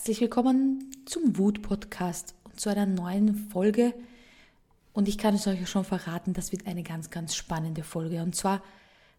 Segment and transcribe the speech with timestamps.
[0.00, 3.92] Herzlich willkommen zum Wut-Podcast und zu einer neuen Folge.
[4.94, 8.22] Und ich kann es euch schon verraten, das wird eine ganz, ganz spannende Folge.
[8.22, 8.62] Und zwar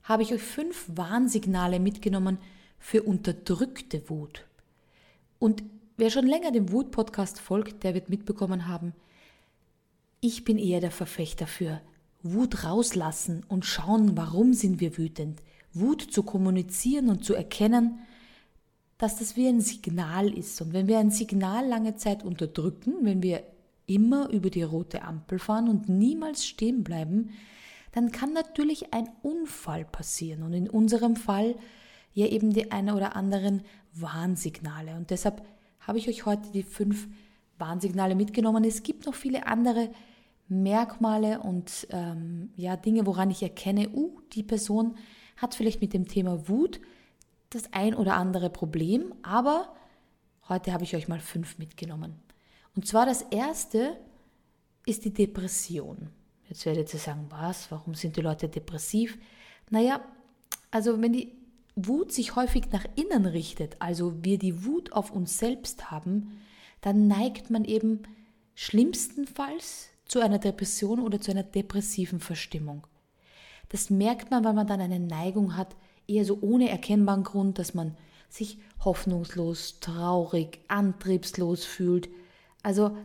[0.01, 2.39] habe ich euch fünf Warnsignale mitgenommen
[2.79, 4.47] für unterdrückte Wut.
[5.37, 5.61] Und
[5.97, 8.93] wer schon länger dem Wut-Podcast folgt, der wird mitbekommen haben,
[10.19, 11.79] ich bin eher der Verfechter für
[12.23, 15.43] Wut rauslassen und schauen, warum sind wir wütend.
[15.75, 17.99] Wut zu kommunizieren und zu erkennen,
[19.01, 20.61] dass das wie ein Signal ist.
[20.61, 23.41] Und wenn wir ein Signal lange Zeit unterdrücken, wenn wir
[23.87, 27.31] immer über die rote Ampel fahren und niemals stehen bleiben,
[27.93, 30.43] dann kann natürlich ein Unfall passieren.
[30.43, 31.55] Und in unserem Fall
[32.13, 33.63] ja eben die eine oder anderen
[33.95, 34.95] Warnsignale.
[34.95, 35.41] Und deshalb
[35.79, 37.07] habe ich euch heute die fünf
[37.57, 38.63] Warnsignale mitgenommen.
[38.63, 39.89] Es gibt noch viele andere
[40.47, 44.95] Merkmale und ähm, ja Dinge, woran ich erkenne, uh, die Person
[45.37, 46.79] hat vielleicht mit dem Thema Wut
[47.51, 49.73] das ein oder andere Problem, aber
[50.49, 52.15] heute habe ich euch mal fünf mitgenommen.
[52.75, 53.97] Und zwar das erste
[54.85, 56.09] ist die Depression.
[56.49, 59.17] Jetzt werdet ihr sagen, was, warum sind die Leute depressiv?
[59.69, 60.01] Naja,
[60.69, 61.33] also wenn die
[61.75, 66.41] Wut sich häufig nach innen richtet, also wir die Wut auf uns selbst haben,
[66.81, 68.03] dann neigt man eben
[68.55, 72.85] schlimmstenfalls zu einer Depression oder zu einer depressiven Verstimmung.
[73.69, 75.77] Das merkt man, weil man dann eine Neigung hat,
[76.11, 77.95] eher so ohne erkennbaren Grund, dass man
[78.29, 82.09] sich hoffnungslos, traurig, antriebslos fühlt.
[82.63, 82.95] Also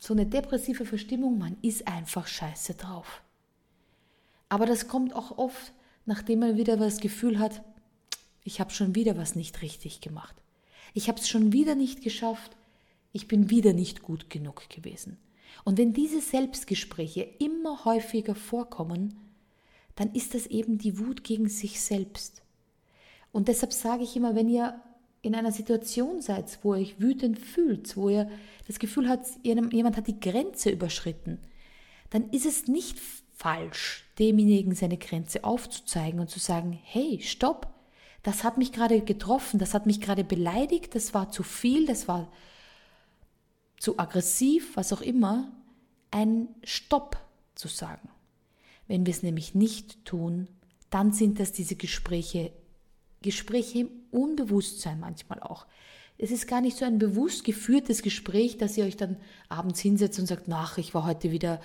[0.00, 3.22] so eine depressive Verstimmung, man ist einfach scheiße drauf.
[4.48, 5.72] Aber das kommt auch oft,
[6.06, 7.62] nachdem man wieder das Gefühl hat,
[8.44, 10.34] ich habe schon wieder was nicht richtig gemacht.
[10.92, 12.56] Ich habe es schon wieder nicht geschafft.
[13.12, 15.18] Ich bin wieder nicht gut genug gewesen.
[15.64, 19.18] Und wenn diese Selbstgespräche immer häufiger vorkommen,
[19.96, 22.42] dann ist das eben die Wut gegen sich selbst.
[23.34, 24.80] Und deshalb sage ich immer, wenn ihr
[25.20, 28.30] in einer Situation seid, wo ihr euch wütend fühlt, wo ihr
[28.68, 31.40] das Gefühl habt, jemand hat die Grenze überschritten,
[32.10, 32.96] dann ist es nicht
[33.34, 37.74] falsch, demjenigen seine Grenze aufzuzeigen und zu sagen, hey, stopp,
[38.22, 42.06] das hat mich gerade getroffen, das hat mich gerade beleidigt, das war zu viel, das
[42.06, 42.30] war
[43.78, 45.50] zu aggressiv, was auch immer,
[46.12, 47.16] ein Stopp
[47.56, 48.08] zu sagen.
[48.86, 50.46] Wenn wir es nämlich nicht tun,
[50.90, 52.52] dann sind das diese Gespräche
[53.24, 55.66] Gespräche im Unbewusstsein manchmal auch.
[56.18, 59.16] Es ist gar nicht so ein bewusst geführtes Gespräch, dass ihr euch dann
[59.48, 61.60] abends hinsetzt und sagt, nach, ich war heute wieder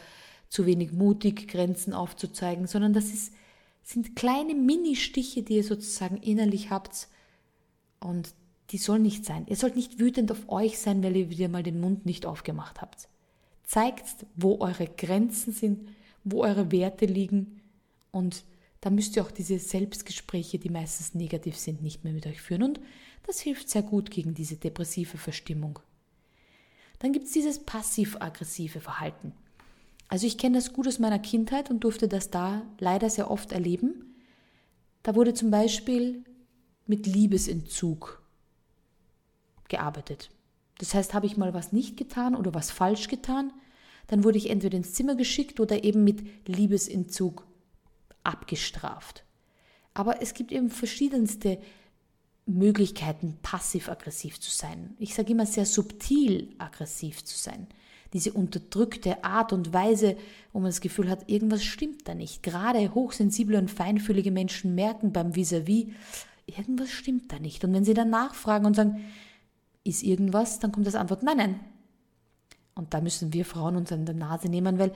[0.48, 3.34] zu wenig mutig, Grenzen aufzuzeigen, sondern das ist,
[3.84, 7.08] sind kleine Mini-Stiche, die ihr sozusagen innerlich habt
[8.00, 8.34] und
[8.72, 9.46] die sollen nicht sein.
[9.48, 12.82] Ihr sollt nicht wütend auf euch sein, weil ihr wieder mal den Mund nicht aufgemacht
[12.82, 13.10] habt.
[13.64, 14.06] Zeigt,
[14.36, 15.90] wo eure Grenzen sind,
[16.24, 17.62] wo eure Werte liegen
[18.12, 18.44] und
[18.82, 22.64] da müsst ihr auch diese Selbstgespräche, die meistens negativ sind, nicht mehr mit euch führen.
[22.64, 22.80] Und
[23.28, 25.80] das hilft sehr gut gegen diese depressive Verstimmung.
[27.00, 29.34] Dann gibt es dieses passiv-aggressive Verhalten.
[30.08, 33.52] Also ich kenne das gut aus meiner Kindheit und durfte das da leider sehr oft
[33.52, 34.16] erleben.
[35.04, 36.24] Da wurde zum Beispiel
[36.88, 38.22] mit Liebesentzug
[39.68, 40.32] gearbeitet.
[40.80, 43.54] Das heißt, habe ich mal was nicht getan oder was falsch getan,
[44.08, 47.46] dann wurde ich entweder ins Zimmer geschickt oder eben mit Liebesentzug
[48.30, 49.26] abgestraft.
[49.94, 51.60] Aber es gibt eben verschiedenste
[52.46, 54.96] Möglichkeiten, passiv-aggressiv zu sein.
[55.00, 57.68] Ich sage immer sehr subtil aggressiv zu sein.
[58.14, 60.18] Diese unterdrückte Art und Weise,
[60.52, 62.42] wo man das Gefühl hat, irgendwas stimmt da nicht.
[62.42, 65.94] Gerade hochsensible und feinfühlige Menschen merken beim Vis-à-vis, -vis,
[66.48, 67.64] irgendwas stimmt da nicht.
[67.64, 69.06] Und wenn sie dann nachfragen und sagen,
[69.84, 71.60] ist irgendwas, dann kommt das Antwort, nein, nein.
[72.74, 74.94] Und da müssen wir Frauen uns an der Nase nehmen, weil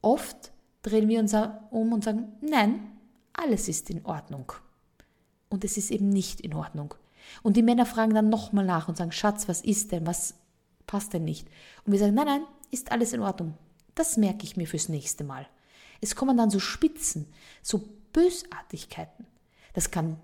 [0.00, 0.52] oft
[0.84, 1.34] drehen wir uns
[1.70, 2.92] um und sagen, nein,
[3.32, 4.52] alles ist in Ordnung.
[5.48, 6.94] Und es ist eben nicht in Ordnung.
[7.42, 10.34] Und die Männer fragen dann nochmal nach und sagen, Schatz, was ist denn, was
[10.86, 11.48] passt denn nicht?
[11.84, 13.54] Und wir sagen, nein, nein, ist alles in Ordnung.
[13.94, 15.46] Das merke ich mir fürs nächste Mal.
[16.00, 17.26] Es kommen dann so Spitzen,
[17.62, 17.82] so
[18.12, 19.26] Bösartigkeiten.
[19.72, 20.18] Das kann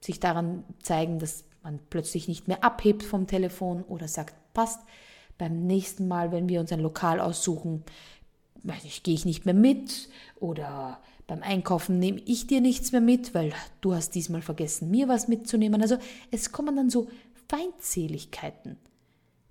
[0.00, 4.80] sich daran zeigen, dass man plötzlich nicht mehr abhebt vom Telefon oder sagt, passt,
[5.38, 7.84] beim nächsten Mal, wenn wir uns ein Lokal aussuchen,
[9.02, 13.52] gehe ich nicht mehr mit oder beim Einkaufen nehme ich dir nichts mehr mit, weil
[13.80, 15.80] du hast diesmal vergessen, mir was mitzunehmen.
[15.80, 15.96] Also
[16.30, 17.08] es kommen dann so
[17.48, 18.76] Feindseligkeiten.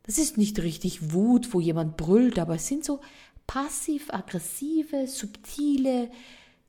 [0.03, 2.99] Das ist nicht richtig Wut, wo jemand brüllt, aber es sind so
[3.47, 6.11] passiv-aggressive, subtile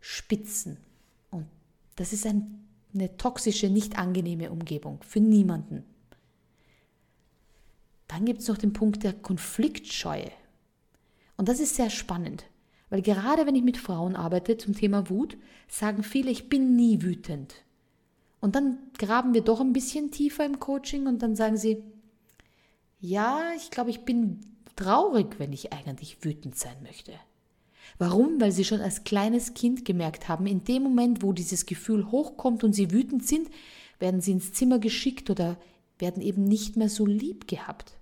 [0.01, 0.79] Spitzen.
[1.31, 1.47] Und
[1.97, 5.85] das ist ein, eine toxische, nicht angenehme Umgebung für niemanden.
[8.09, 10.31] Dann gibt es noch den Punkt der Konfliktscheue.
[11.37, 12.45] Und das ist sehr spannend,
[12.91, 15.37] weil gerade wenn ich mit Frauen arbeite zum Thema Wut,
[15.69, 17.55] sagen viele, ich bin nie wütend.
[18.41, 21.83] Und dann graben wir doch ein bisschen tiefer im Coaching und dann sagen sie,
[23.01, 24.41] ja, ich glaube, ich bin
[24.77, 27.13] traurig, wenn ich eigentlich wütend sein möchte.
[27.99, 28.41] Warum?
[28.41, 32.65] Weil sie schon als kleines Kind gemerkt haben, in dem Moment, wo dieses Gefühl hochkommt
[32.65, 33.49] und sie wütend sind,
[33.99, 35.57] werden sie ins Zimmer geschickt oder
[35.99, 37.97] werden eben nicht mehr so lieb gehabt.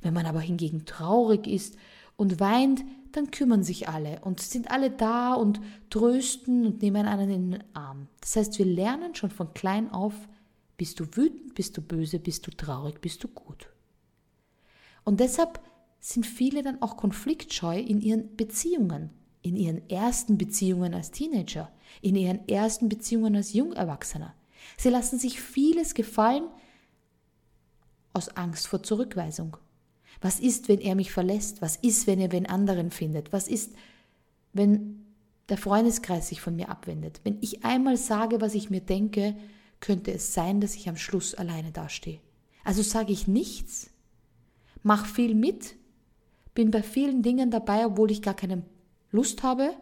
[0.00, 1.76] Wenn man aber hingegen traurig ist
[2.16, 7.30] und weint, dann kümmern sich alle und sind alle da und trösten und nehmen einen
[7.30, 8.08] in den Arm.
[8.20, 10.14] Das heißt, wir lernen schon von klein auf,
[10.76, 13.68] bist du wütend, bist du böse, bist du traurig, bist du gut.
[15.04, 15.60] Und deshalb
[16.00, 19.10] sind viele dann auch konfliktscheu in ihren Beziehungen,
[19.42, 21.70] in ihren ersten Beziehungen als Teenager,
[22.02, 24.34] in ihren ersten Beziehungen als Jungerwachsener.
[24.76, 26.44] Sie lassen sich vieles gefallen
[28.12, 29.56] aus Angst vor Zurückweisung.
[30.24, 31.60] Was ist, wenn er mich verlässt?
[31.60, 33.30] Was ist, wenn er wen anderen findet?
[33.34, 33.74] Was ist,
[34.54, 35.04] wenn
[35.50, 37.20] der Freundeskreis sich von mir abwendet?
[37.24, 39.36] Wenn ich einmal sage, was ich mir denke,
[39.80, 42.20] könnte es sein, dass ich am Schluss alleine dastehe.
[42.64, 43.90] Also sage ich nichts,
[44.82, 45.74] mach viel mit,
[46.54, 48.62] bin bei vielen Dingen dabei, obwohl ich gar keine
[49.10, 49.74] Lust habe.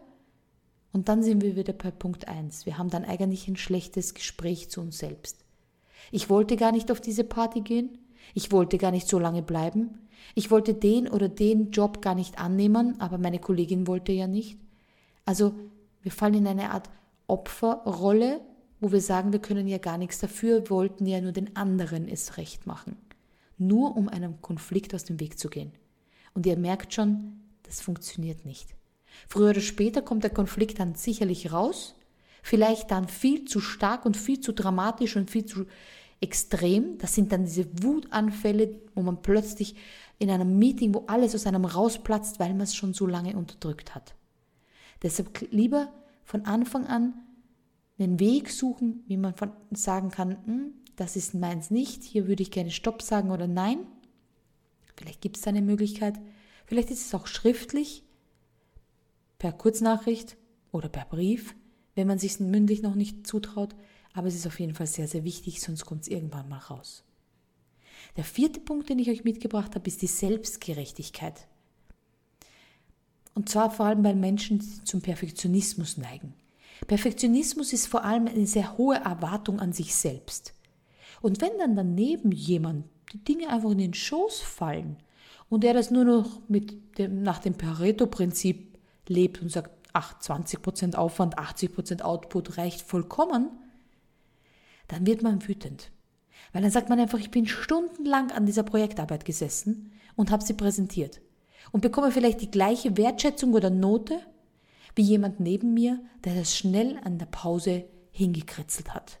[0.91, 2.65] Und dann sind wir wieder bei Punkt 1.
[2.65, 5.45] Wir haben dann eigentlich ein schlechtes Gespräch zu uns selbst.
[6.11, 7.97] Ich wollte gar nicht auf diese Party gehen.
[8.33, 9.99] Ich wollte gar nicht so lange bleiben.
[10.35, 14.57] Ich wollte den oder den Job gar nicht annehmen, aber meine Kollegin wollte ja nicht.
[15.25, 15.53] Also
[16.01, 16.89] wir fallen in eine Art
[17.27, 18.41] Opferrolle,
[18.79, 22.37] wo wir sagen, wir können ja gar nichts dafür, wollten ja nur den anderen es
[22.37, 22.97] recht machen.
[23.57, 25.71] Nur um einem Konflikt aus dem Weg zu gehen.
[26.33, 28.75] Und ihr merkt schon, das funktioniert nicht.
[29.27, 31.95] Früher oder später kommt der Konflikt dann sicherlich raus,
[32.41, 35.65] vielleicht dann viel zu stark und viel zu dramatisch und viel zu
[36.23, 36.97] extrem.
[36.97, 39.75] Das sind dann diese Wutanfälle, wo man plötzlich
[40.19, 43.93] in einem Meeting, wo alles aus einem rausplatzt, weil man es schon so lange unterdrückt
[43.93, 44.15] hat.
[45.01, 45.91] Deshalb lieber
[46.23, 47.13] von Anfang an
[47.99, 52.41] einen Weg suchen, wie man von, sagen kann, hm, das ist meins nicht, hier würde
[52.41, 53.79] ich gerne Stopp sagen oder Nein.
[54.95, 56.19] Vielleicht gibt es eine Möglichkeit.
[56.65, 58.03] Vielleicht ist es auch schriftlich,
[59.39, 60.37] per Kurznachricht
[60.71, 61.53] oder per Brief,
[61.95, 63.75] wenn man sich mündlich noch nicht zutraut.
[64.13, 67.03] Aber es ist auf jeden Fall sehr, sehr wichtig, sonst kommt es irgendwann mal raus.
[68.15, 71.47] Der vierte Punkt, den ich euch mitgebracht habe, ist die Selbstgerechtigkeit.
[73.33, 76.35] Und zwar vor allem bei Menschen, die zum Perfektionismus neigen.
[76.85, 80.53] Perfektionismus ist vor allem eine sehr hohe Erwartung an sich selbst.
[81.21, 84.97] Und wenn dann daneben jemand die Dinge einfach in den Schoß fallen
[85.49, 88.77] und er das nur noch mit dem, nach dem Pareto-Prinzip
[89.07, 93.49] lebt und sagt, ach, 20% Aufwand, 80% Output reicht vollkommen,
[94.87, 95.91] dann wird man wütend.
[96.51, 100.53] Weil dann sagt man einfach, ich bin stundenlang an dieser Projektarbeit gesessen und habe sie
[100.53, 101.21] präsentiert
[101.71, 104.19] und bekomme vielleicht die gleiche Wertschätzung oder Note
[104.95, 109.19] wie jemand neben mir, der das schnell an der Pause hingekritzelt hat.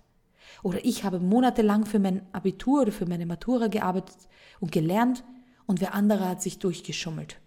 [0.61, 4.17] Oder ich habe monatelang für mein Abitur oder für meine Matura gearbeitet
[4.59, 5.23] und gelernt
[5.65, 7.39] und wer andere hat sich durchgeschummelt.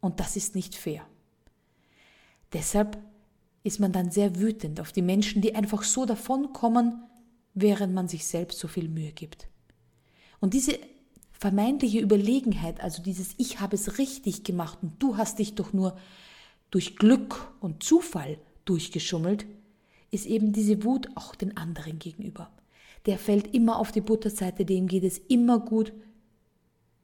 [0.00, 1.02] Und das ist nicht fair.
[2.52, 2.98] Deshalb
[3.62, 7.02] ist man dann sehr wütend auf die Menschen, die einfach so davonkommen,
[7.54, 9.48] während man sich selbst so viel Mühe gibt.
[10.40, 10.78] Und diese
[11.32, 15.96] vermeintliche Überlegenheit, also dieses Ich habe es richtig gemacht und du hast dich doch nur
[16.70, 19.46] durch Glück und Zufall durchgeschummelt,
[20.10, 22.50] ist eben diese Wut auch den anderen gegenüber.
[23.06, 25.92] Der fällt immer auf die Butterseite, dem geht es immer gut.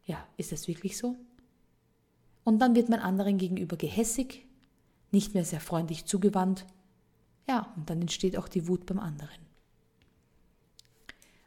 [0.04, 1.16] Ja, ist das wirklich so?
[2.44, 4.46] Und dann wird man anderen gegenüber gehässig,
[5.10, 6.66] nicht mehr sehr freundlich zugewandt.
[7.48, 9.46] Ja, und dann entsteht auch die Wut beim anderen.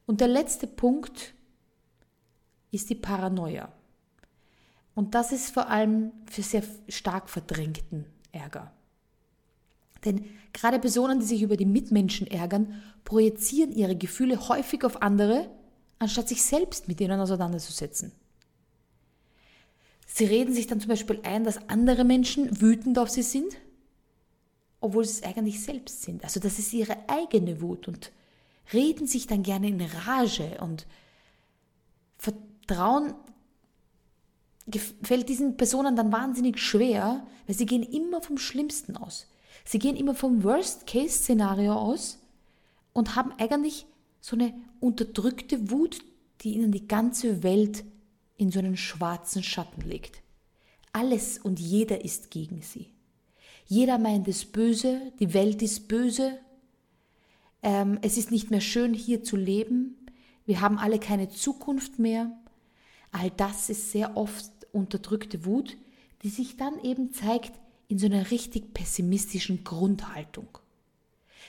[0.09, 1.35] Und der letzte Punkt
[2.71, 3.71] ist die Paranoia.
[4.95, 8.71] Und das ist vor allem für sehr stark verdrängten Ärger.
[10.03, 15.47] Denn gerade Personen, die sich über die Mitmenschen ärgern, projizieren ihre Gefühle häufig auf andere,
[15.99, 18.11] anstatt sich selbst mit ihnen auseinanderzusetzen.
[20.07, 23.57] Sie reden sich dann zum Beispiel ein, dass andere Menschen wütend auf sie sind,
[24.81, 26.23] obwohl sie es eigentlich selbst sind.
[26.23, 28.11] Also das ist ihre eigene Wut und
[28.73, 30.85] reden sich dann gerne in Rage und
[32.17, 33.15] Vertrauen
[35.01, 39.27] fällt diesen Personen dann wahnsinnig schwer, weil sie gehen immer vom Schlimmsten aus.
[39.65, 42.19] Sie gehen immer vom Worst-Case-Szenario aus
[42.93, 43.85] und haben eigentlich
[44.21, 45.99] so eine unterdrückte Wut,
[46.41, 47.83] die ihnen die ganze Welt
[48.37, 50.21] in so einen schwarzen Schatten legt.
[50.93, 52.87] Alles und jeder ist gegen sie.
[53.65, 56.39] Jeder meint es böse, die Welt ist böse
[57.63, 59.95] ähm, es ist nicht mehr schön hier zu leben,
[60.45, 62.31] wir haben alle keine Zukunft mehr.
[63.11, 65.77] All das ist sehr oft unterdrückte Wut,
[66.23, 67.51] die sich dann eben zeigt
[67.87, 70.47] in so einer richtig pessimistischen Grundhaltung.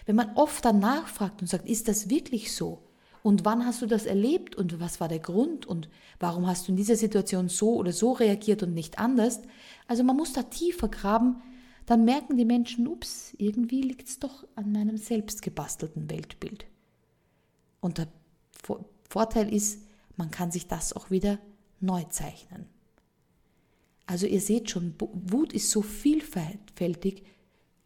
[0.05, 2.83] Wenn man oft danach fragt und sagt, ist das wirklich so?
[3.23, 5.89] Und wann hast du das erlebt und was war der Grund und
[6.19, 9.41] warum hast du in dieser Situation so oder so reagiert und nicht anders?
[9.87, 11.43] Also man muss da tiefer graben,
[11.91, 16.67] dann merken die Menschen, ups, irgendwie liegt es doch an meinem selbst gebastelten Weltbild.
[17.81, 18.07] Und der
[19.09, 19.83] Vorteil ist,
[20.17, 21.41] man kann sich das auch wieder
[21.81, 22.67] neu zeichnen.
[24.07, 27.25] Also ihr seht schon, Wut ist so vielfältig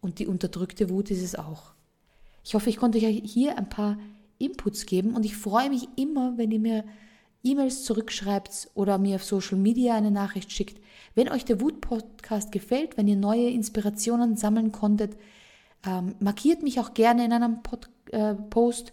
[0.03, 1.73] und die unterdrückte Wut ist es auch.
[2.45, 3.99] Ich hoffe, ich konnte euch hier ein paar
[4.37, 6.85] Inputs geben und ich freue mich immer, wenn ihr mir
[7.45, 10.81] E-Mails zurückschreibt oder mir auf Social Media eine Nachricht schickt.
[11.15, 15.17] Wenn euch der Wut-Podcast gefällt, wenn ihr neue Inspirationen sammeln konntet,
[15.87, 18.93] ähm, markiert mich auch gerne in einem Pod äh, Post.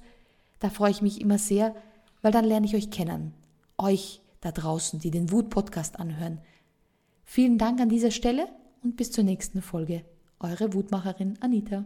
[0.60, 1.76] Da freue ich mich immer sehr,
[2.22, 3.34] weil dann lerne ich euch kennen.
[3.78, 6.40] Euch da draußen, die den Wut-Podcast anhören.
[7.24, 8.48] Vielen Dank an dieser Stelle
[8.84, 10.04] und bis zur nächsten Folge.
[10.40, 11.86] Eure Wutmacherin Anita.